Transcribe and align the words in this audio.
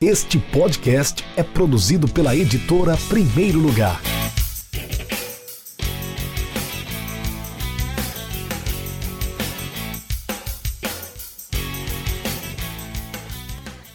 Este 0.00 0.38
podcast 0.38 1.24
é 1.36 1.42
produzido 1.42 2.06
pela 2.06 2.36
editora 2.36 2.96
Primeiro 3.08 3.58
Lugar. 3.58 4.00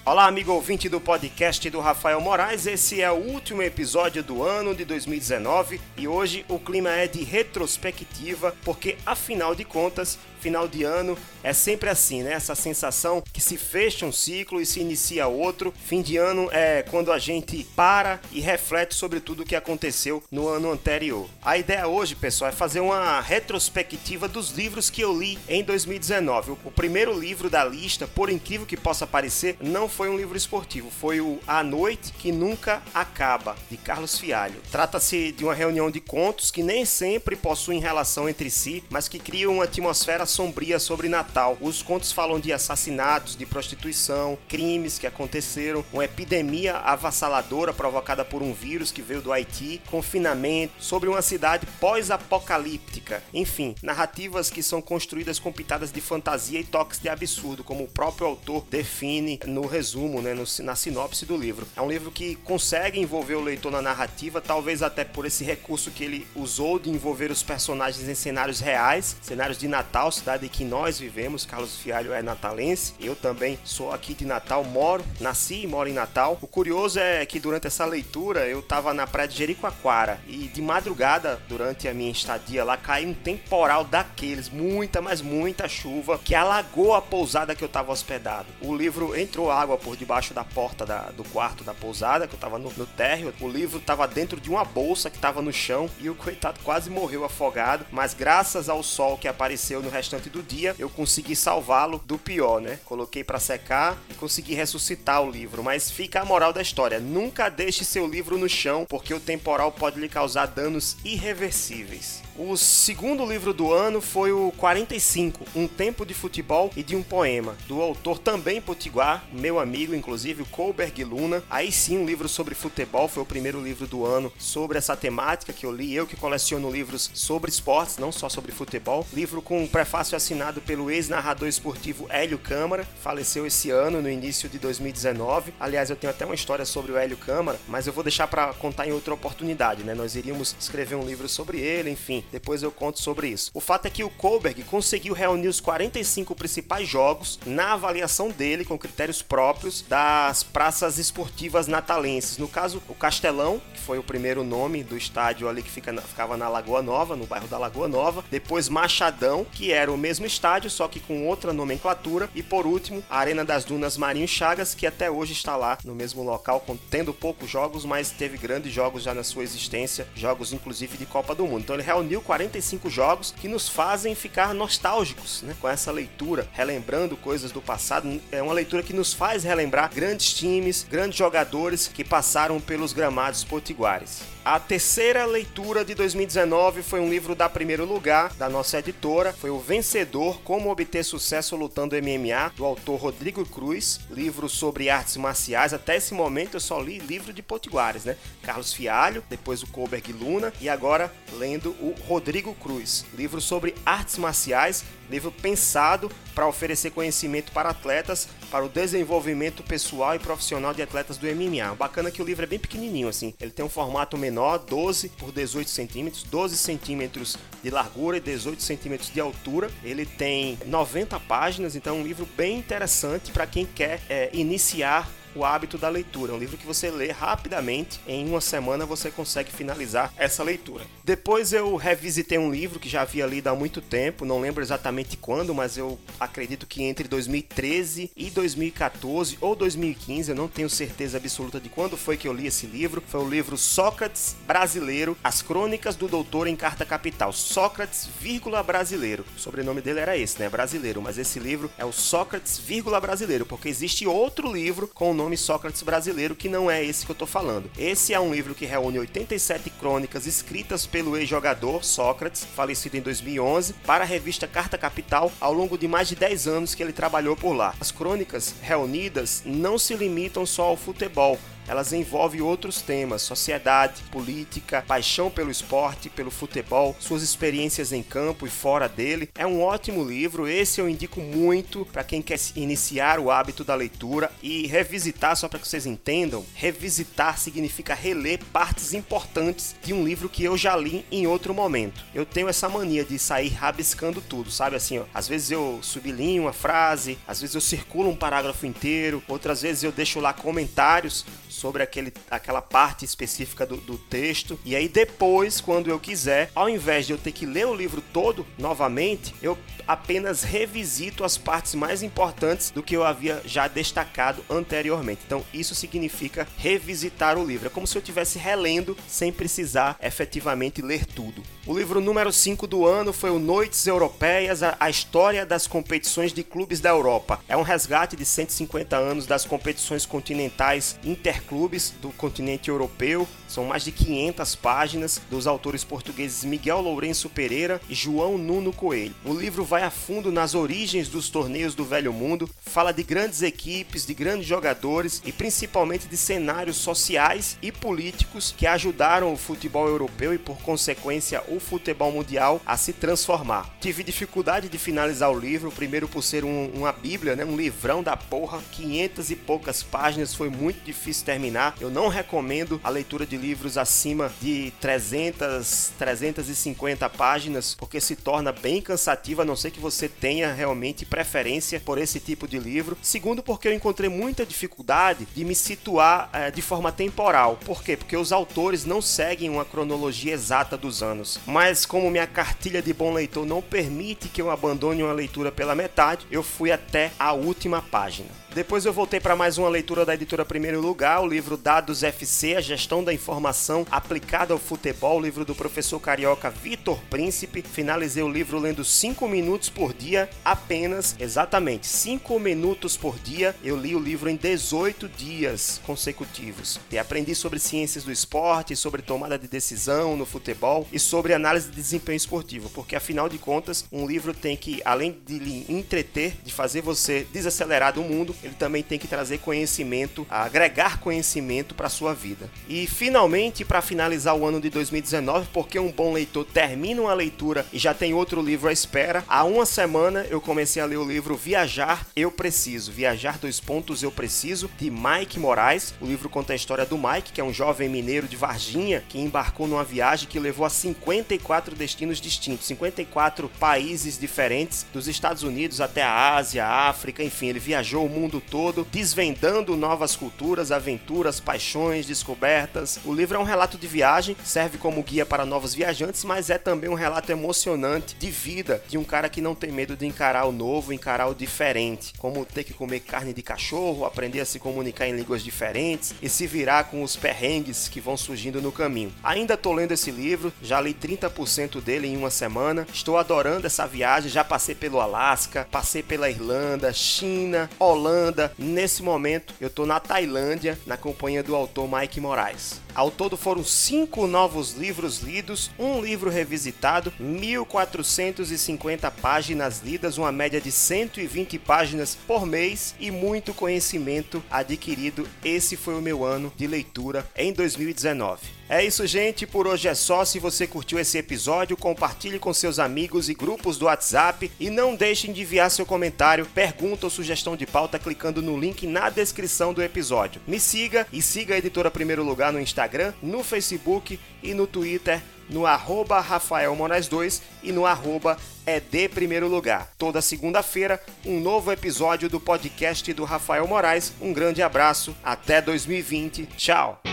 Olá, 0.05 0.27
amigo 0.27 0.51
ouvinte 0.51 0.89
do 0.89 0.99
podcast 0.99 1.69
do 1.69 1.79
Rafael 1.79 2.19
Moraes. 2.19 2.67
Esse 2.67 3.01
é 3.01 3.09
o 3.09 3.15
último 3.15 3.61
episódio 3.61 4.21
do 4.21 4.43
ano 4.43 4.75
de 4.75 4.83
2019 4.83 5.79
e 5.95 6.05
hoje 6.05 6.45
o 6.49 6.59
clima 6.59 6.89
é 6.89 7.07
de 7.07 7.23
retrospectiva, 7.23 8.53
porque 8.65 8.97
afinal 9.05 9.55
de 9.55 9.63
contas, 9.63 10.19
final 10.43 10.67
de 10.67 10.83
ano 10.83 11.17
é 11.41 11.53
sempre 11.53 11.89
assim, 11.89 12.21
né? 12.21 12.33
Essa 12.33 12.53
sensação 12.53 13.23
que 13.31 13.39
se 13.39 13.57
fecha 13.57 14.05
um 14.05 14.11
ciclo 14.11 14.59
e 14.59 14.65
se 14.65 14.81
inicia 14.81 15.25
outro. 15.25 15.73
Fim 15.85 16.01
de 16.01 16.17
ano 16.17 16.49
é 16.51 16.83
quando 16.83 17.13
a 17.13 17.17
gente 17.17 17.63
para 17.75 18.19
e 18.29 18.41
reflete 18.41 18.93
sobre 18.93 19.21
tudo 19.21 19.43
o 19.43 19.45
que 19.45 19.55
aconteceu 19.55 20.21
no 20.29 20.49
ano 20.49 20.69
anterior. 20.71 21.29
A 21.41 21.57
ideia 21.57 21.87
hoje, 21.87 22.13
pessoal, 22.13 22.49
é 22.49 22.53
fazer 22.53 22.81
uma 22.81 23.21
retrospectiva 23.21 24.27
dos 24.27 24.51
livros 24.51 24.89
que 24.89 25.01
eu 25.01 25.17
li 25.17 25.39
em 25.47 25.63
2019. 25.63 26.57
O 26.65 26.71
primeiro 26.71 27.17
livro 27.17 27.49
da 27.49 27.63
lista, 27.63 28.05
por 28.05 28.29
incrível 28.29 28.67
que 28.67 28.75
possa 28.75 29.07
parecer, 29.07 29.55
não 29.61 29.87
foi 29.87 30.09
um 30.09 30.17
livro 30.17 30.35
esportivo, 30.35 30.91
foi 30.91 31.21
o 31.21 31.39
A 31.47 31.63
Noite 31.63 32.11
que 32.11 32.33
Nunca 32.33 32.81
Acaba, 32.93 33.55
de 33.71 33.77
Carlos 33.77 34.17
Fialho. 34.17 34.61
Trata-se 34.69 35.31
de 35.31 35.45
uma 35.45 35.53
reunião 35.53 35.89
de 35.89 36.01
contos 36.01 36.51
que 36.51 36.61
nem 36.61 36.83
sempre 36.83 37.37
possuem 37.37 37.79
relação 37.79 38.27
entre 38.27 38.49
si, 38.49 38.83
mas 38.89 39.07
que 39.07 39.19
criam 39.19 39.53
uma 39.53 39.63
atmosfera 39.63 40.25
sombria 40.33 40.79
sobre 40.79 41.07
Natal. 41.07 41.57
Os 41.61 41.83
contos 41.83 42.11
falam 42.11 42.39
de 42.39 42.51
assassinatos, 42.51 43.35
de 43.35 43.45
prostituição, 43.45 44.37
crimes 44.49 44.97
que 44.97 45.05
aconteceram, 45.05 45.85
uma 45.93 46.05
epidemia 46.05 46.77
avassaladora 46.77 47.71
provocada 47.71 48.25
por 48.25 48.41
um 48.41 48.51
vírus 48.51 48.91
que 48.91 49.01
veio 49.01 49.21
do 49.21 49.31
Haiti, 49.31 49.79
confinamento, 49.91 50.73
sobre 50.79 51.07
uma 51.07 51.21
cidade 51.21 51.67
pós-apocalíptica. 51.79 53.23
Enfim, 53.33 53.75
narrativas 53.83 54.49
que 54.49 54.63
são 54.63 54.81
construídas 54.81 55.37
com 55.37 55.51
pitadas 55.51 55.91
de 55.91 56.01
fantasia 56.01 56.59
e 56.59 56.63
toques 56.63 56.99
de 56.99 57.09
absurdo, 57.09 57.63
como 57.63 57.83
o 57.83 57.87
próprio 57.87 58.25
autor 58.25 58.65
define 58.69 59.39
no 59.45 59.67
resumo, 59.67 60.21
né, 60.21 60.33
no, 60.33 60.45
na 60.63 60.75
sinopse 60.75 61.25
do 61.25 61.37
livro. 61.37 61.67
É 61.75 61.81
um 61.81 61.89
livro 61.89 62.09
que 62.09 62.35
consegue 62.37 62.99
envolver 62.99 63.35
o 63.35 63.41
leitor 63.41 63.71
na 63.71 63.81
narrativa, 63.81 64.41
talvez 64.41 64.81
até 64.81 65.03
por 65.03 65.25
esse 65.25 65.43
recurso 65.43 65.91
que 65.91 66.03
ele 66.03 66.27
usou 66.35 66.79
de 66.79 66.89
envolver 66.89 67.29
os 67.29 67.43
personagens 67.43 68.09
em 68.09 68.15
cenários 68.15 68.59
reais, 68.59 69.15
cenários 69.21 69.59
de 69.59 69.67
Natal, 69.67 70.11
cidade 70.23 70.47
que 70.47 70.63
nós 70.63 70.97
vivemos. 70.97 71.45
Carlos 71.45 71.75
Fialho 71.75 72.13
é 72.13 72.21
natalense, 72.21 72.93
eu 72.97 73.13
também 73.13 73.59
sou 73.65 73.91
aqui 73.91 74.13
de 74.13 74.25
Natal, 74.25 74.63
moro, 74.63 75.03
nasci 75.19 75.63
e 75.63 75.67
moro 75.67 75.89
em 75.89 75.93
Natal. 75.93 76.37
O 76.41 76.47
curioso 76.47 76.97
é 76.97 77.25
que 77.25 77.41
durante 77.41 77.67
essa 77.67 77.83
leitura 77.83 78.47
eu 78.47 78.59
estava 78.59 78.93
na 78.93 79.05
praia 79.05 79.27
de 79.27 79.35
Jericoacoara 79.35 80.21
e 80.25 80.47
de 80.47 80.61
madrugada, 80.61 81.41
durante 81.49 81.89
a 81.89 81.93
minha 81.93 82.09
estadia 82.09 82.63
lá, 82.63 82.77
caiu 82.77 83.09
um 83.09 83.13
temporal 83.13 83.83
daqueles, 83.83 84.47
muita, 84.47 85.01
mas 85.01 85.21
muita 85.21 85.67
chuva, 85.67 86.17
que 86.17 86.33
alagou 86.33 86.95
a 86.95 87.01
pousada 87.01 87.53
que 87.53 87.63
eu 87.63 87.67
estava 87.67 87.91
hospedado. 87.91 88.47
O 88.61 88.73
livro 88.73 89.19
entrou 89.19 89.51
água 89.51 89.77
por 89.77 89.97
debaixo 89.97 90.33
da 90.33 90.45
porta 90.45 90.85
da, 90.85 91.11
do 91.11 91.25
quarto 91.25 91.65
da 91.65 91.73
pousada, 91.73 92.27
que 92.27 92.33
eu 92.33 92.37
estava 92.37 92.57
no, 92.57 92.71
no 92.77 92.85
térreo. 92.85 93.33
O 93.41 93.49
livro 93.49 93.77
estava 93.77 94.07
dentro 94.07 94.39
de 94.39 94.49
uma 94.49 94.63
bolsa 94.63 95.09
que 95.09 95.17
estava 95.17 95.41
no 95.41 95.51
chão 95.51 95.89
e 95.99 96.09
o 96.09 96.15
coitado 96.15 96.61
quase 96.63 96.89
morreu 96.89 97.25
afogado, 97.25 97.85
mas 97.91 98.13
graças 98.13 98.69
ao 98.69 98.81
sol 98.81 99.17
que 99.17 99.27
apareceu 99.27 99.81
no 99.81 99.89
restante 99.89 100.12
restante 100.13 100.29
do 100.29 100.43
dia, 100.43 100.75
eu 100.77 100.89
consegui 100.89 101.35
salvá-lo 101.35 102.01
do 102.05 102.17
pior, 102.17 102.61
né? 102.61 102.79
Coloquei 102.85 103.23
para 103.23 103.39
secar 103.39 103.97
e 104.09 104.13
consegui 104.13 104.53
ressuscitar 104.53 105.21
o 105.23 105.31
livro. 105.31 105.63
Mas 105.63 105.89
fica 105.89 106.21
a 106.21 106.25
moral 106.25 106.53
da 106.53 106.61
história: 106.61 106.99
nunca 106.99 107.49
deixe 107.49 107.83
seu 107.83 108.07
livro 108.07 108.37
no 108.37 108.47
chão, 108.47 108.85
porque 108.87 109.13
o 109.13 109.19
temporal 109.19 109.71
pode 109.71 109.99
lhe 109.99 110.07
causar 110.07 110.45
danos 110.45 110.97
irreversíveis. 111.03 112.21
O 112.35 112.57
segundo 112.57 113.23
livro 113.23 113.53
do 113.53 113.71
ano 113.71 114.01
foi 114.01 114.31
o 114.31 114.51
45, 114.57 115.45
Um 115.55 115.67
Tempo 115.67 116.03
de 116.03 116.15
Futebol 116.15 116.71
e 116.75 116.81
de 116.81 116.95
um 116.95 117.03
Poema, 117.03 117.55
do 117.67 117.79
autor 117.79 118.17
também 118.17 118.59
potiguar, 118.59 119.23
meu 119.31 119.59
amigo, 119.59 119.93
inclusive, 119.93 120.43
Colberg 120.45 121.03
Luna. 121.03 121.43
Aí 121.47 121.71
sim, 121.71 121.99
um 121.99 122.05
livro 122.07 122.27
sobre 122.27 122.55
futebol, 122.55 123.07
foi 123.07 123.21
o 123.21 123.25
primeiro 123.25 123.61
livro 123.61 123.85
do 123.85 124.03
ano 124.03 124.33
sobre 124.39 124.79
essa 124.79 124.97
temática 124.97 125.53
que 125.53 125.63
eu 125.63 125.71
li. 125.71 125.93
Eu 125.93 126.07
que 126.07 126.15
coleciono 126.15 126.71
livros 126.71 127.11
sobre 127.13 127.51
esportes, 127.51 127.99
não 127.99 128.11
só 128.11 128.27
sobre 128.27 128.51
futebol. 128.51 129.05
Livro 129.13 129.39
com 129.39 129.61
um 129.61 129.67
prefácio 129.67 130.17
assinado 130.17 130.59
pelo 130.59 130.89
ex-narrador 130.89 131.47
esportivo 131.47 132.07
Hélio 132.09 132.39
Câmara, 132.39 132.87
faleceu 133.03 133.45
esse 133.45 133.69
ano, 133.69 134.01
no 134.01 134.09
início 134.09 134.49
de 134.49 134.57
2019. 134.57 135.53
Aliás, 135.59 135.91
eu 135.91 135.95
tenho 135.95 136.09
até 136.09 136.25
uma 136.25 136.33
história 136.33 136.65
sobre 136.65 136.93
o 136.93 136.97
Hélio 136.97 137.17
Câmara, 137.17 137.59
mas 137.67 137.85
eu 137.85 137.93
vou 137.93 138.03
deixar 138.03 138.27
para 138.27 138.53
contar 138.53 138.87
em 138.87 138.91
outra 138.91 139.13
oportunidade, 139.13 139.83
né? 139.83 139.93
Nós 139.93 140.15
iríamos 140.15 140.55
escrever 140.59 140.95
um 140.95 141.05
livro 141.05 141.29
sobre 141.29 141.59
ele, 141.59 141.91
enfim 141.91 142.22
depois 142.31 142.63
eu 142.63 142.71
conto 142.71 143.01
sobre 143.01 143.27
isso. 143.27 143.51
O 143.53 143.59
fato 143.59 143.85
é 143.85 143.89
que 143.89 144.03
o 144.03 144.09
Kohlberg 144.09 144.63
conseguiu 144.63 145.13
reunir 145.13 145.47
os 145.47 145.59
45 145.59 146.35
principais 146.35 146.87
jogos 146.87 147.39
na 147.45 147.73
avaliação 147.73 148.29
dele 148.29 148.65
com 148.65 148.77
critérios 148.77 149.21
próprios 149.21 149.83
das 149.87 150.43
praças 150.43 150.97
esportivas 150.97 151.67
natalenses. 151.67 152.37
No 152.37 152.47
caso, 152.47 152.81
o 152.87 152.95
Castelão, 152.95 153.61
que 153.73 153.79
foi 153.79 153.97
o 153.97 154.03
primeiro 154.03 154.43
nome 154.43 154.83
do 154.83 154.97
estádio 154.97 155.47
ali 155.47 155.61
que 155.61 155.69
fica 155.71 155.93
ficava 156.01 156.37
na 156.37 156.49
Lagoa 156.49 156.81
Nova, 156.81 157.15
no 157.15 157.25
bairro 157.25 157.47
da 157.47 157.57
Lagoa 157.57 157.87
Nova. 157.87 158.23
Depois 158.29 158.69
Machadão, 158.69 159.45
que 159.45 159.71
era 159.71 159.91
o 159.91 159.97
mesmo 159.97 160.25
estádio, 160.25 160.69
só 160.69 160.87
que 160.87 160.99
com 160.99 161.27
outra 161.27 161.53
nomenclatura. 161.53 162.29
E 162.35 162.41
por 162.41 162.65
último, 162.65 163.03
a 163.09 163.17
Arena 163.17 163.43
das 163.43 163.65
Dunas 163.65 163.97
Marinho 163.97 164.27
Chagas, 164.27 164.73
que 164.75 164.87
até 164.87 165.09
hoje 165.09 165.33
está 165.33 165.55
lá 165.55 165.77
no 165.83 165.95
mesmo 165.95 166.23
local, 166.23 166.63
tendo 166.89 167.13
poucos 167.13 167.49
jogos, 167.49 167.85
mas 167.85 168.11
teve 168.11 168.37
grandes 168.37 168.71
jogos 168.71 169.03
já 169.03 169.13
na 169.13 169.23
sua 169.23 169.43
existência, 169.43 170.07
jogos 170.15 170.53
inclusive 170.53 170.97
de 170.97 171.05
Copa 171.05 171.35
do 171.35 171.45
Mundo. 171.45 171.61
Então 171.61 171.75
ele 171.75 171.83
reuniu 171.83 172.12
45 172.21 172.89
jogos 172.89 173.31
que 173.31 173.47
nos 173.47 173.67
fazem 173.69 174.15
ficar 174.15 174.53
nostálgicos 174.53 175.41
né, 175.41 175.55
com 175.59 175.67
essa 175.67 175.91
leitura, 175.91 176.47
relembrando 176.53 177.17
coisas 177.17 177.51
do 177.51 177.61
passado. 177.61 178.21
É 178.31 178.41
uma 178.41 178.53
leitura 178.53 178.83
que 178.83 178.93
nos 178.93 179.13
faz 179.13 179.43
relembrar 179.43 179.93
grandes 179.93 180.33
times, 180.33 180.85
grandes 180.89 181.17
jogadores 181.17 181.87
que 181.87 182.03
passaram 182.03 182.59
pelos 182.59 182.93
gramados 182.93 183.43
potiguares. 183.43 184.33
A 184.45 184.59
terceira 184.59 185.25
leitura 185.25 185.85
de 185.85 185.95
2019 185.95 186.83
foi 186.83 186.99
um 186.99 187.09
livro 187.09 187.33
da 187.33 187.47
Primeiro 187.47 187.85
Lugar, 187.85 188.33
da 188.33 188.49
nossa 188.49 188.77
editora. 188.77 189.31
Foi 189.31 189.49
o 189.49 189.57
Vencedor: 189.57 190.41
Como 190.41 190.69
Obter 190.69 191.05
Sucesso 191.05 191.55
Lutando 191.55 191.95
MMA, 191.95 192.51
do 192.57 192.65
autor 192.65 192.99
Rodrigo 192.99 193.45
Cruz. 193.45 194.01
Livro 194.11 194.49
sobre 194.49 194.89
artes 194.89 195.15
marciais. 195.15 195.73
Até 195.73 195.95
esse 195.95 196.13
momento 196.13 196.55
eu 196.55 196.59
só 196.59 196.77
li 196.77 196.99
livro 196.99 197.31
de 197.31 197.41
potiguares, 197.41 198.03
né? 198.03 198.17
Carlos 198.41 198.73
Fialho, 198.73 199.23
depois 199.29 199.63
o 199.63 199.67
Koberg 199.67 200.11
Luna 200.11 200.51
e 200.59 200.67
agora 200.67 201.09
lendo 201.37 201.69
o 201.79 201.95
Rodrigo 202.07 202.53
Cruz. 202.55 203.05
Livro 203.13 203.39
sobre 203.39 203.75
artes 203.85 204.17
marciais, 204.17 204.83
livro 205.09 205.31
pensado 205.31 206.11
para 206.33 206.47
oferecer 206.47 206.91
conhecimento 206.91 207.51
para 207.51 207.69
atletas, 207.69 208.27
para 208.49 208.65
o 208.65 208.69
desenvolvimento 208.69 209.63
pessoal 209.63 210.15
e 210.15 210.19
profissional 210.19 210.73
de 210.73 210.81
atletas 210.81 211.17
do 211.17 211.27
MMA. 211.27 211.75
Bacana 211.75 212.11
que 212.11 212.21
o 212.21 212.25
livro 212.25 212.43
é 212.43 212.47
bem 212.47 212.59
pequenininho 212.59 213.07
assim. 213.07 213.33
Ele 213.39 213.51
tem 213.51 213.63
um 213.63 213.69
formato 213.69 214.17
menor, 214.17 214.57
12 214.59 215.09
por 215.09 215.31
18 215.31 215.69
centímetros, 215.69 216.23
12 216.23 216.57
centímetros 216.57 217.37
de 217.61 217.69
largura 217.69 218.17
e 218.17 218.19
18 218.19 218.61
centímetros 218.61 219.11
de 219.11 219.19
altura. 219.19 219.69
Ele 219.83 220.05
tem 220.05 220.57
90 220.65 221.19
páginas, 221.21 221.75
então 221.75 221.97
é 221.97 221.99
um 221.99 222.03
livro 222.03 222.27
bem 222.35 222.57
interessante 222.57 223.31
para 223.31 223.47
quem 223.47 223.65
quer 223.65 224.01
é, 224.09 224.29
iniciar 224.33 225.09
o 225.35 225.45
hábito 225.45 225.77
da 225.77 225.89
leitura. 225.89 226.33
Um 226.33 226.37
livro 226.37 226.57
que 226.57 226.65
você 226.65 226.89
lê 226.89 227.11
rapidamente, 227.11 227.99
em 228.07 228.27
uma 228.27 228.41
semana 228.41 228.85
você 228.85 229.09
consegue 229.09 229.51
finalizar 229.51 230.13
essa 230.17 230.43
leitura. 230.43 230.85
Depois 231.03 231.53
eu 231.53 231.75
revisitei 231.75 232.37
um 232.37 232.51
livro 232.51 232.79
que 232.79 232.89
já 232.89 233.01
havia 233.01 233.25
lido 233.25 233.47
há 233.47 233.55
muito 233.55 233.81
tempo, 233.81 234.25
não 234.25 234.39
lembro 234.39 234.63
exatamente 234.63 235.17
quando, 235.17 235.53
mas 235.53 235.77
eu 235.77 235.99
acredito 236.19 236.65
que 236.65 236.83
entre 236.83 237.07
2013 237.07 238.11
e 238.15 238.29
2014 238.29 239.37
ou 239.41 239.55
2015, 239.55 240.31
eu 240.31 240.35
não 240.35 240.47
tenho 240.47 240.69
certeza 240.69 241.17
absoluta 241.17 241.59
de 241.59 241.69
quando 241.69 241.97
foi 241.97 242.17
que 242.17 242.27
eu 242.27 242.33
li 242.33 242.47
esse 242.47 242.65
livro. 242.65 243.03
Foi 243.07 243.21
o 243.21 243.29
livro 243.29 243.57
Sócrates 243.57 244.35
Brasileiro, 244.45 245.17
As 245.23 245.41
Crônicas 245.41 245.95
do 245.95 246.07
Doutor 246.07 246.47
em 246.47 246.55
Carta 246.55 246.85
Capital. 246.85 247.33
Sócrates, 247.33 248.07
vírgula 248.19 248.61
brasileiro. 248.61 249.25
O 249.35 249.39
sobrenome 249.39 249.81
dele 249.81 249.99
era 249.99 250.17
esse, 250.17 250.39
né? 250.39 250.49
Brasileiro, 250.49 251.01
mas 251.01 251.17
esse 251.17 251.39
livro 251.39 251.69
é 251.77 251.85
o 251.85 251.91
Sócrates, 251.91 252.57
vírgula 252.57 252.99
brasileiro, 252.99 253.45
porque 253.45 253.69
existe 253.69 254.05
outro 254.05 254.51
livro 254.51 254.87
com 254.93 255.11
o 255.11 255.13
nome 255.13 255.22
Sócrates 255.37 255.81
Brasileiro 255.81 256.35
que 256.35 256.49
não 256.49 256.69
é 256.69 256.83
esse 256.83 257.05
que 257.05 257.11
eu 257.11 257.15
tô 257.15 257.25
falando. 257.25 257.69
Esse 257.77 258.13
é 258.13 258.19
um 258.19 258.33
livro 258.33 258.53
que 258.53 258.65
reúne 258.65 258.99
87 258.99 259.69
crônicas 259.71 260.25
escritas 260.27 260.85
pelo 260.85 261.17
ex-jogador 261.17 261.83
Sócrates, 261.83 262.45
falecido 262.55 262.97
em 262.97 263.01
2011, 263.01 263.73
para 263.85 264.03
a 264.03 264.07
revista 264.07 264.47
Carta 264.47 264.77
Capital 264.77 265.31
ao 265.39 265.53
longo 265.53 265.77
de 265.77 265.87
mais 265.87 266.07
de 266.07 266.15
10 266.15 266.47
anos 266.47 266.75
que 266.75 266.83
ele 266.83 266.93
trabalhou 266.93 267.35
por 267.35 267.53
lá. 267.53 267.73
As 267.79 267.91
crônicas 267.91 268.55
reunidas 268.61 269.43
não 269.45 269.77
se 269.77 269.95
limitam 269.95 270.45
só 270.45 270.63
ao 270.63 270.77
futebol, 270.77 271.39
elas 271.67 271.93
envolvem 271.93 272.41
outros 272.41 272.81
temas: 272.81 273.21
sociedade, 273.21 274.03
política, 274.11 274.83
paixão 274.87 275.29
pelo 275.29 275.51
esporte, 275.51 276.09
pelo 276.09 276.31
futebol, 276.31 276.95
suas 276.99 277.23
experiências 277.23 277.91
em 277.91 278.03
campo 278.03 278.45
e 278.45 278.49
fora 278.49 278.87
dele. 278.87 279.29
É 279.35 279.45
um 279.45 279.61
ótimo 279.61 280.03
livro, 280.03 280.47
esse 280.47 280.79
eu 280.79 280.89
indico 280.89 281.19
muito 281.21 281.85
para 281.85 282.03
quem 282.03 282.21
quer 282.21 282.39
iniciar 282.55 283.19
o 283.19 283.31
hábito 283.31 283.63
da 283.63 283.75
leitura 283.75 284.31
e 284.41 284.67
revisitar, 284.67 285.35
só 285.35 285.47
para 285.47 285.59
que 285.59 285.67
vocês 285.67 285.85
entendam. 285.85 286.45
Revisitar 286.53 287.37
significa 287.39 287.93
reler 287.93 288.39
partes 288.51 288.93
importantes 288.93 289.75
de 289.83 289.93
um 289.93 290.03
livro 290.03 290.29
que 290.29 290.43
eu 290.43 290.57
já 290.57 290.75
li 290.75 291.05
em 291.11 291.27
outro 291.27 291.53
momento. 291.53 292.03
Eu 292.13 292.25
tenho 292.25 292.49
essa 292.49 292.69
mania 292.69 293.03
de 293.03 293.17
sair 293.19 293.49
rabiscando 293.49 294.21
tudo, 294.21 294.51
sabe 294.51 294.75
assim, 294.75 294.99
ó. 294.99 295.03
Às 295.13 295.27
vezes 295.27 295.51
eu 295.51 295.79
sublinho 295.81 296.43
uma 296.43 296.53
frase, 296.53 297.17
às 297.27 297.41
vezes 297.41 297.55
eu 297.55 297.61
circulo 297.61 298.09
um 298.09 298.15
parágrafo 298.15 298.65
inteiro, 298.65 299.23
outras 299.27 299.61
vezes 299.61 299.83
eu 299.83 299.91
deixo 299.91 300.19
lá 300.19 300.33
comentários 300.33 301.25
sobre 301.53 301.83
aquele, 301.83 302.11
aquela 302.29 302.61
parte 302.61 303.05
específica 303.05 303.65
do, 303.65 303.77
do, 303.77 303.97
texto. 303.97 304.59
E 304.65 304.75
aí 304.75 304.87
depois, 304.87 305.61
quando 305.61 305.89
eu 305.89 305.99
quiser, 305.99 306.51
ao 306.55 306.67
invés 306.67 307.05
de 307.05 307.13
eu 307.13 307.17
ter 307.17 307.31
que 307.31 307.45
ler 307.45 307.67
o 307.67 307.75
livro 307.75 308.03
todo 308.11 308.45
novamente, 308.57 309.33
eu 309.41 309.57
apenas 309.87 310.43
revisito 310.43 311.23
as 311.23 311.37
partes 311.37 311.75
mais 311.75 312.01
importantes 312.01 312.69
do 312.69 312.81
que 312.81 312.95
eu 312.95 313.03
havia 313.03 313.41
já 313.45 313.67
destacado 313.67 314.43
anteriormente. 314.49 315.21
Então, 315.25 315.43
isso 315.53 315.75
significa 315.75 316.47
revisitar 316.57 317.37
o 317.37 317.45
livro. 317.45 317.67
É 317.67 317.69
como 317.69 317.85
se 317.85 317.97
eu 317.97 317.99
estivesse 317.99 318.39
relendo 318.39 318.97
sem 319.07 319.31
precisar 319.31 319.97
efetivamente 320.01 320.81
ler 320.81 321.05
tudo. 321.05 321.43
O 321.65 321.77
livro 321.77 322.01
número 322.01 322.31
5 322.31 322.67
do 322.67 322.85
ano 322.85 323.13
foi 323.13 323.29
o 323.29 323.39
Noites 323.39 323.85
Europeias, 323.87 324.61
a 324.63 324.89
história 324.89 325.45
das 325.45 325.67
competições 325.67 326.33
de 326.33 326.43
clubes 326.43 326.79
da 326.79 326.89
Europa. 326.89 327.39
É 327.47 327.55
um 327.55 327.61
resgate 327.61 328.15
de 328.15 328.25
150 328.25 328.97
anos 328.97 329.25
das 329.25 329.45
competições 329.45 330.05
continentais 330.05 330.97
interclubes 331.43 331.93
do 332.01 332.09
continente 332.09 332.69
europeu. 332.69 333.27
São 333.47 333.65
mais 333.65 333.83
de 333.83 333.91
500 333.91 334.55
páginas 334.55 335.21
dos 335.29 335.45
autores 335.45 335.83
portugueses 335.83 336.43
Miguel 336.43 336.81
Lourenço 336.81 337.29
Pereira 337.29 337.79
e 337.87 337.93
João 337.93 338.37
Nuno 338.37 338.73
Coelho. 338.73 339.13
O 339.23 339.33
livro 339.33 339.63
vai 339.63 339.83
a 339.83 339.91
fundo 339.91 340.31
nas 340.31 340.55
origens 340.55 341.07
dos 341.07 341.29
torneios 341.29 341.75
do 341.75 341.85
Velho 341.85 342.11
Mundo, 342.11 342.49
fala 342.61 342.91
de 342.91 343.03
grandes 343.03 343.43
equipes, 343.43 344.05
de 344.05 344.13
grandes 344.13 344.47
jogadores 344.47 345.21
e 345.23 345.31
principalmente 345.31 346.07
de 346.07 346.17
cenários 346.17 346.77
sociais 346.77 347.57
e 347.61 347.71
políticos 347.71 348.53
que 348.57 348.65
ajudaram 348.65 349.31
o 349.31 349.37
futebol 349.37 349.87
europeu 349.87 350.33
e 350.33 350.39
por 350.39 350.57
consequência 350.61 351.43
o 351.47 351.59
futebol 351.59 352.11
mundial 352.11 352.59
a 352.65 352.75
se 352.75 352.93
transformar. 352.93 353.69
Tive 353.79 354.03
dificuldade 354.03 354.69
de 354.69 354.77
finalizar 354.79 355.31
o 355.31 355.39
livro, 355.39 355.71
primeiro 355.71 356.07
por 356.07 356.23
ser 356.23 356.43
um, 356.43 356.71
uma 356.73 356.91
bíblia, 356.91 357.35
né, 357.35 357.45
um 357.45 357.55
livrão 357.55 358.01
da 358.01 358.17
porra, 358.17 358.63
500 358.71 359.29
e 359.29 359.35
poucas 359.35 359.83
páginas, 359.83 360.33
foi 360.33 360.49
muito 360.49 360.83
difícil 360.83 361.25
terminar. 361.33 361.75
Eu 361.79 361.89
não 361.89 362.07
recomendo 362.07 362.79
a 362.83 362.89
leitura 362.89 363.25
de 363.25 363.37
livros 363.37 363.77
acima 363.77 364.31
de 364.41 364.71
300, 364.79 365.91
350 365.97 367.09
páginas, 367.09 367.75
porque 367.75 367.99
se 367.99 368.15
torna 368.15 368.51
bem 368.51 368.81
cansativa, 368.81 369.41
a 369.43 369.45
não 369.45 369.55
ser 369.55 369.71
que 369.71 369.79
você 369.79 370.07
tenha 370.07 370.53
realmente 370.53 371.05
preferência 371.05 371.79
por 371.79 371.97
esse 371.97 372.19
tipo 372.19 372.47
de 372.47 372.59
livro. 372.59 372.97
Segundo, 373.01 373.43
porque 373.43 373.67
eu 373.67 373.73
encontrei 373.73 374.09
muita 374.09 374.45
dificuldade 374.45 375.27
de 375.35 375.43
me 375.43 375.55
situar 375.55 376.29
é, 376.33 376.51
de 376.51 376.61
forma 376.61 376.91
temporal. 376.91 377.57
Por 377.65 377.83
quê? 377.83 377.97
Porque 377.97 378.15
os 378.15 378.31
autores 378.31 378.85
não 378.85 379.01
seguem 379.01 379.49
uma 379.49 379.65
cronologia 379.65 380.33
exata 380.33 380.77
dos 380.77 381.03
anos 381.03 381.39
mas 381.45 381.85
como 381.85 382.09
minha 382.09 382.27
cartilha 382.27 382.81
de 382.81 382.93
bom 382.93 383.13
leitor 383.13 383.45
não 383.45 383.61
permite 383.61 384.27
que 384.27 384.41
eu 384.41 384.49
abandone 384.49 385.03
uma 385.03 385.13
leitura 385.13 385.51
pela 385.51 385.75
metade, 385.75 386.25
eu 386.31 386.43
fui 386.43 386.71
até 386.71 387.11
a 387.19 387.33
última 387.33 387.81
página. 387.81 388.29
Depois 388.53 388.85
eu 388.85 388.93
voltei 388.93 389.19
para 389.19 389.35
mais 389.35 389.57
uma 389.57 389.67
leitura 389.67 390.05
da 390.05 390.13
editora 390.13 390.45
Primeiro 390.45 390.79
Lugar, 390.79 391.23
o 391.23 391.27
livro 391.27 391.57
Dados 391.57 392.03
FC, 392.03 392.55
a 392.55 392.61
gestão 392.61 393.03
da 393.03 393.11
informação 393.11 393.83
aplicada 393.89 394.53
ao 394.53 394.59
futebol, 394.59 395.19
livro 395.19 395.43
do 395.43 395.55
professor 395.55 395.99
carioca 395.99 396.51
Vitor 396.51 396.99
Príncipe. 397.09 397.63
Finalizei 397.63 398.21
o 398.21 398.29
livro 398.29 398.59
lendo 398.59 398.85
5 398.85 399.27
minutos 399.27 399.71
por 399.71 399.91
dia, 399.91 400.29
apenas, 400.45 401.15
exatamente, 401.19 401.87
5 401.87 402.39
minutos 402.39 402.95
por 402.95 403.17
dia. 403.17 403.55
Eu 403.63 403.75
li 403.75 403.95
o 403.95 403.99
livro 403.99 404.29
em 404.29 404.35
18 404.35 405.09
dias 405.09 405.81
consecutivos. 405.83 406.79
E 406.91 406.99
aprendi 406.99 407.33
sobre 407.33 407.57
ciências 407.57 408.03
do 408.03 408.11
esporte, 408.11 408.75
sobre 408.75 409.01
tomada 409.01 409.35
de 409.35 409.47
decisão 409.47 410.15
no 410.15 410.27
futebol 410.27 410.87
e 410.93 410.99
sobre 410.99 411.33
análise 411.33 411.71
de 411.71 411.75
desempenho 411.75 412.17
esportivo, 412.17 412.69
porque 412.69 412.95
afinal 412.95 413.27
de 413.27 413.39
contas, 413.39 413.83
um 413.91 414.05
livro 414.05 414.31
tem 414.31 414.55
que, 414.55 414.79
além 414.85 415.17
de 415.25 415.39
lhe 415.39 415.65
entreter, 415.67 416.35
de 416.43 416.53
fazer 416.53 416.81
você 416.81 417.25
desacelerar 417.33 417.93
do 417.93 418.03
mundo, 418.03 418.35
ele 418.43 418.53
também 418.53 418.83
tem 418.83 418.99
que 418.99 419.07
trazer 419.07 419.39
conhecimento, 419.39 420.25
agregar 420.29 420.99
conhecimento 420.99 421.73
para 421.73 421.89
sua 421.89 422.13
vida. 422.13 422.49
E 422.67 422.85
finalmente, 422.85 423.63
para 423.65 423.81
finalizar 423.81 424.35
o 424.35 424.45
ano 424.45 424.59
de 424.59 424.69
2019, 424.69 425.47
porque 425.53 425.79
um 425.79 425.91
bom 425.91 426.13
leitor 426.13 426.45
termina 426.45 427.01
uma 427.01 427.13
leitura 427.13 427.65
e 427.71 427.79
já 427.79 427.93
tem 427.93 428.13
outro 428.13 428.41
livro 428.41 428.69
à 428.69 428.73
espera, 428.73 429.23
há 429.27 429.43
uma 429.43 429.65
semana 429.65 430.25
eu 430.29 430.41
comecei 430.41 430.81
a 430.81 430.85
ler 430.85 430.97
o 430.97 431.07
livro 431.07 431.35
Viajar 431.35 432.05
Eu 432.15 432.31
Preciso, 432.31 432.91
Viajar 432.91 433.37
dois 433.37 433.59
pontos 433.59 434.03
Eu 434.03 434.11
Preciso, 434.11 434.69
de 434.77 434.89
Mike 434.89 435.39
Moraes. 435.39 435.93
O 436.01 436.05
livro 436.05 436.29
conta 436.29 436.53
a 436.53 436.55
história 436.55 436.85
do 436.85 436.97
Mike, 436.97 437.31
que 437.31 437.41
é 437.41 437.43
um 437.43 437.53
jovem 437.53 437.89
mineiro 437.89 438.27
de 438.27 438.35
Varginha 438.35 439.03
que 439.07 439.19
embarcou 439.19 439.67
numa 439.67 439.83
viagem 439.83 440.27
que 440.27 440.39
levou 440.39 440.65
a 440.65 440.69
54 440.69 441.75
destinos 441.75 442.19
distintos, 442.19 442.67
54 442.67 443.49
países 443.59 444.17
diferentes, 444.17 444.85
dos 444.91 445.07
Estados 445.07 445.43
Unidos 445.43 445.81
até 445.81 446.01
a 446.01 446.35
Ásia, 446.35 446.65
a 446.65 446.89
África, 446.89 447.23
enfim, 447.23 447.47
ele 447.47 447.59
viajou 447.59 448.05
o 448.05 448.09
mundo 448.09 448.32
mundo 448.33 448.41
todo, 448.41 448.87
desvendando 448.91 449.75
novas 449.75 450.15
culturas, 450.15 450.71
aventuras, 450.71 451.39
paixões, 451.39 452.07
descobertas. 452.07 452.99
O 453.05 453.13
livro 453.13 453.37
é 453.37 453.39
um 453.39 453.43
relato 453.43 453.77
de 453.77 453.85
viagem, 453.85 454.35
serve 454.43 454.77
como 454.77 455.03
guia 455.03 455.25
para 455.25 455.45
novos 455.45 455.75
viajantes, 455.75 456.23
mas 456.23 456.49
é 456.49 456.57
também 456.57 456.89
um 456.89 456.95
relato 456.95 457.31
emocionante 457.31 458.15
de 458.15 458.31
vida 458.31 458.81
de 458.89 458.97
um 458.97 459.03
cara 459.03 459.29
que 459.29 459.41
não 459.41 459.53
tem 459.53 459.71
medo 459.71 459.95
de 459.95 460.05
encarar 460.05 460.45
o 460.45 460.51
novo, 460.51 460.93
encarar 460.93 461.27
o 461.27 461.35
diferente, 461.35 462.13
como 462.17 462.45
ter 462.45 462.63
que 462.63 462.73
comer 462.73 463.01
carne 463.01 463.33
de 463.33 463.41
cachorro, 463.41 464.05
aprender 464.05 464.39
a 464.39 464.45
se 464.45 464.57
comunicar 464.59 465.07
em 465.07 465.15
línguas 465.15 465.43
diferentes 465.43 466.15
e 466.21 466.29
se 466.29 466.47
virar 466.47 466.85
com 466.85 467.03
os 467.03 467.15
perrengues 467.15 467.87
que 467.87 468.01
vão 468.01 468.17
surgindo 468.17 468.61
no 468.61 468.71
caminho. 468.71 469.13
Ainda 469.23 469.53
estou 469.53 469.73
lendo 469.73 469.91
esse 469.91 470.09
livro, 470.09 470.51
já 470.61 470.81
li 470.81 470.93
30% 470.93 471.81
dele 471.81 472.07
em 472.07 472.17
uma 472.17 472.31
semana. 472.31 472.87
Estou 472.93 473.17
adorando 473.17 473.67
essa 473.67 473.85
viagem, 473.85 474.29
já 474.29 474.43
passei 474.43 474.73
pelo 474.73 474.99
Alasca, 474.99 475.67
passei 475.69 476.01
pela 476.01 476.29
Irlanda, 476.29 476.91
China, 476.93 477.69
Holanda, 477.77 478.22
Nesse 478.57 479.03
momento, 479.03 479.53
eu 479.59 479.67
estou 479.67 479.85
na 479.85 479.99
Tailândia, 479.99 480.77
na 480.85 480.95
companhia 480.95 481.43
do 481.43 481.55
autor 481.55 481.89
Mike 481.89 482.19
Moraes. 482.19 482.81
Ao 482.95 483.09
todo 483.09 483.35
foram 483.35 483.63
cinco 483.63 484.27
novos 484.27 484.73
livros 484.73 485.19
lidos, 485.19 485.71
um 485.79 485.99
livro 485.99 486.29
revisitado, 486.29 487.11
1.450 487.19 489.11
páginas 489.21 489.81
lidas, 489.83 490.17
uma 490.17 490.31
média 490.31 490.61
de 490.61 490.71
120 490.71 491.57
páginas 491.59 492.15
por 492.27 492.45
mês 492.45 492.93
e 492.99 493.09
muito 493.09 493.53
conhecimento 493.53 494.43
adquirido. 494.49 495.27
Esse 495.43 495.75
foi 495.75 495.95
o 495.95 496.01
meu 496.01 496.23
ano 496.23 496.53
de 496.55 496.67
leitura 496.67 497.27
em 497.35 497.51
2019. 497.51 498.62
É 498.69 498.83
isso, 498.83 499.05
gente. 499.05 499.45
Por 499.45 499.67
hoje 499.67 499.87
é 499.87 499.93
só. 499.93 500.23
Se 500.25 500.39
você 500.39 500.65
curtiu 500.65 500.97
esse 500.99 501.17
episódio, 501.17 501.77
compartilhe 501.77 502.39
com 502.39 502.53
seus 502.53 502.79
amigos 502.79 503.29
e 503.29 503.33
grupos 503.33 503.77
do 503.77 503.85
WhatsApp 503.85 504.51
e 504.59 504.69
não 504.69 504.95
deixem 504.95 505.33
de 505.33 505.41
enviar 505.41 505.69
seu 505.69 505.85
comentário, 505.85 506.45
pergunta 506.45 507.05
ou 507.05 507.09
sugestão 507.09 507.55
de 507.55 507.65
pauta 507.65 507.99
clicando 507.99 508.41
no 508.41 508.57
link 508.57 508.87
na 508.87 509.09
descrição 509.09 509.73
do 509.73 509.83
episódio. 509.83 510.41
Me 510.47 510.59
siga 510.59 511.05
e 511.11 511.21
siga 511.21 511.55
a 511.55 511.57
editora 511.57 511.91
Primeiro 511.91 512.23
Lugar 512.23 512.51
no 512.53 512.59
Instagram, 512.59 513.13
no 513.21 513.43
Facebook 513.43 514.19
e 514.41 514.53
no 514.53 514.65
Twitter 514.65 515.21
no 515.49 515.65
arroba 515.65 516.19
Rafael 516.19 516.75
Moraes 516.75 517.07
2 517.07 517.41
e 517.63 517.71
no 517.71 517.85
arroba 517.85 518.37
ED 518.65 519.09
Primeiro 519.09 519.47
Lugar. 519.47 519.91
Toda 519.97 520.21
segunda-feira, 520.21 521.01
um 521.25 521.39
novo 521.39 521.71
episódio 521.71 522.29
do 522.29 522.39
podcast 522.39 523.11
do 523.13 523.23
Rafael 523.23 523.67
Moraes. 523.67 524.13
Um 524.21 524.33
grande 524.33 524.61
abraço, 524.61 525.15
até 525.23 525.61
2020. 525.61 526.45
Tchau! 526.57 527.12